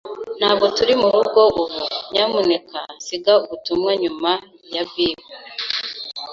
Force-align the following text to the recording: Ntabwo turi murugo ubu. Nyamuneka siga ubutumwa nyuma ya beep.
Ntabwo 0.39 0.65
turi 0.75 0.93
murugo 1.01 1.39
ubu. 1.49 1.63
Nyamuneka 2.13 2.79
siga 3.05 3.33
ubutumwa 3.45 3.91
nyuma 4.03 4.31
ya 4.73 4.83
beep. 4.91 5.19